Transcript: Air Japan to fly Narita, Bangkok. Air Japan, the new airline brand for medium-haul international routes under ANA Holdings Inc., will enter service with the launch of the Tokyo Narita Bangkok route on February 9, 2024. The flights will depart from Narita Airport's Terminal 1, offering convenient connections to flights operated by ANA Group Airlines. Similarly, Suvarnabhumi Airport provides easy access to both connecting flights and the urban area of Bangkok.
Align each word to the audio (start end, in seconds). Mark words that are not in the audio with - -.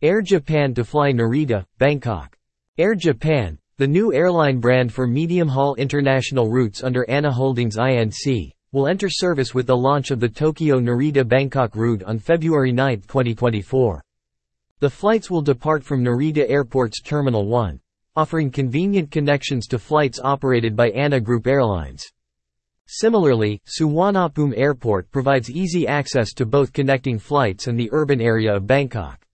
Air 0.00 0.22
Japan 0.22 0.74
to 0.74 0.84
fly 0.84 1.10
Narita, 1.12 1.64
Bangkok. 1.78 2.36
Air 2.78 2.94
Japan, 2.94 3.58
the 3.78 3.86
new 3.88 4.14
airline 4.14 4.60
brand 4.60 4.92
for 4.92 5.08
medium-haul 5.08 5.74
international 5.74 6.48
routes 6.48 6.84
under 6.84 7.04
ANA 7.10 7.32
Holdings 7.32 7.76
Inc., 7.76 8.52
will 8.70 8.86
enter 8.86 9.08
service 9.08 9.54
with 9.54 9.66
the 9.66 9.76
launch 9.76 10.12
of 10.12 10.20
the 10.20 10.28
Tokyo 10.28 10.78
Narita 10.78 11.26
Bangkok 11.26 11.74
route 11.74 12.04
on 12.04 12.20
February 12.20 12.70
9, 12.70 13.00
2024. 13.08 14.00
The 14.78 14.88
flights 14.88 15.32
will 15.32 15.42
depart 15.42 15.82
from 15.82 16.04
Narita 16.04 16.48
Airport's 16.48 17.02
Terminal 17.02 17.48
1, 17.48 17.80
offering 18.14 18.52
convenient 18.52 19.10
connections 19.10 19.66
to 19.66 19.80
flights 19.80 20.20
operated 20.22 20.76
by 20.76 20.90
ANA 20.90 21.20
Group 21.20 21.48
Airlines. 21.48 22.06
Similarly, 22.86 23.60
Suvarnabhumi 23.66 24.56
Airport 24.56 25.10
provides 25.10 25.50
easy 25.50 25.88
access 25.88 26.32
to 26.34 26.46
both 26.46 26.72
connecting 26.72 27.18
flights 27.18 27.66
and 27.66 27.76
the 27.76 27.90
urban 27.90 28.20
area 28.20 28.54
of 28.54 28.64
Bangkok. 28.64 29.24